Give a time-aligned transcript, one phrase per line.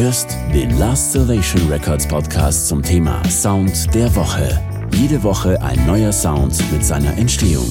[0.00, 4.58] hörst den Last Salvation Records Podcast zum Thema Sound der Woche.
[4.94, 7.68] Jede Woche ein neuer Sound mit seiner Entstehung.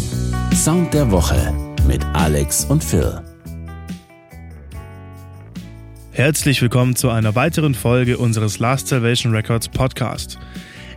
[0.53, 1.51] Sound der Woche
[1.87, 3.19] mit Alex und Phil.
[6.11, 10.37] Herzlich willkommen zu einer weiteren Folge unseres Last Salvation Records Podcast.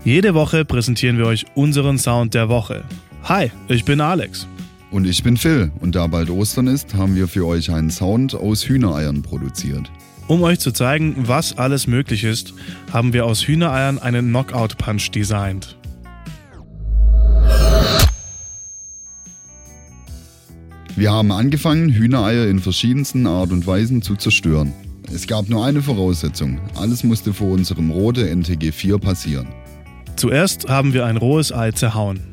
[0.04, 2.84] Jede Woche präsentieren wir euch unseren Sound der Woche.
[3.22, 4.46] Hi, ich bin Alex.
[4.92, 8.34] Und ich bin Phil und da bald Ostern ist, haben wir für euch einen Sound
[8.34, 9.90] aus Hühnereiern produziert.
[10.28, 12.52] Um euch zu zeigen, was alles möglich ist,
[12.92, 15.78] haben wir aus Hühnereiern einen Knockout-Punch designt.
[20.94, 24.74] Wir haben angefangen, Hühnereier in verschiedensten Art und Weisen zu zerstören.
[25.12, 26.60] Es gab nur eine Voraussetzung.
[26.74, 29.48] Alles musste vor unserem rote NTG 4 passieren.
[30.16, 32.31] Zuerst haben wir ein rohes Ei zerhauen.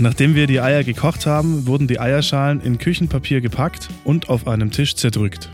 [0.00, 4.70] Nachdem wir die Eier gekocht haben, wurden die Eierschalen in Küchenpapier gepackt und auf einem
[4.70, 5.50] Tisch zerdrückt.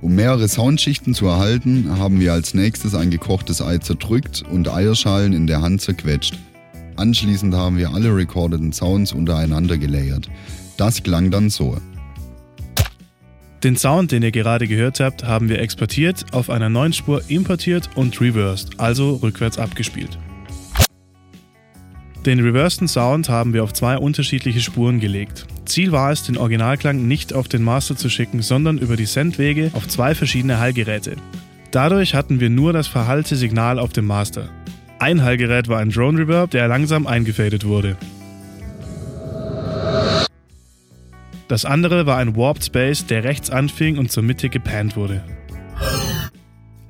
[0.00, 5.34] Um mehrere Soundschichten zu erhalten, haben wir als nächstes ein gekochtes Ei zerdrückt und Eierschalen
[5.34, 6.38] in der Hand zerquetscht.
[6.96, 10.30] Anschließend haben wir alle recordeten Sounds untereinander gelayert.
[10.78, 11.76] Das klang dann so.
[13.62, 17.90] Den Sound, den ihr gerade gehört habt, haben wir exportiert, auf einer neuen Spur importiert
[17.96, 20.18] und reversed, also rückwärts abgespielt.
[22.26, 25.46] Den reversten Sound haben wir auf zwei unterschiedliche Spuren gelegt.
[25.64, 29.70] Ziel war es, den Originalklang nicht auf den Master zu schicken, sondern über die Sendwege
[29.72, 31.16] auf zwei verschiedene Hallgeräte.
[31.70, 34.50] Dadurch hatten wir nur das verhallte Signal auf dem Master.
[34.98, 37.96] Ein Hallgerät war ein Drone Reverb, der langsam eingefadet wurde.
[41.48, 45.24] Das andere war ein Warped Space, der rechts anfing und zur Mitte gepannt wurde.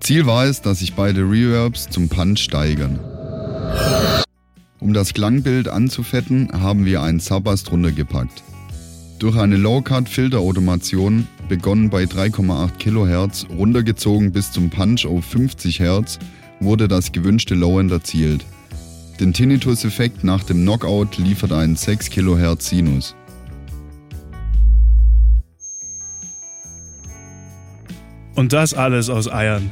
[0.01, 2.99] Ziel war es, dass sich beide Reverbs zum Punch steigern.
[4.81, 8.43] Um das Klangbild anzufetten, haben wir einen Sabbath drunter gepackt.
[9.19, 16.19] Durch eine Low-Cut-Filterautomation, begonnen bei 3,8 kHz, runtergezogen bis zum Punch auf 50 Hz,
[16.61, 18.47] wurde das gewünschte Low-End erzielt.
[19.21, 23.15] Den Tinnitus-Effekt nach dem Knockout liefert ein 6 kHz Sinus.
[28.35, 29.71] Und das alles aus Eiern.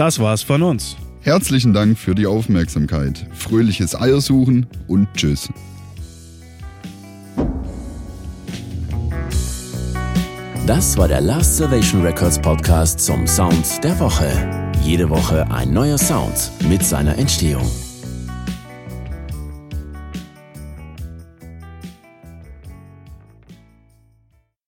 [0.00, 0.96] Das war's von uns.
[1.20, 3.26] Herzlichen Dank für die Aufmerksamkeit.
[3.32, 5.50] Fröhliches Eiersuchen und Tschüss.
[10.66, 14.70] Das war der Last Salvation Records Podcast zum Sound der Woche.
[14.82, 17.70] Jede Woche ein neuer Sound mit seiner Entstehung.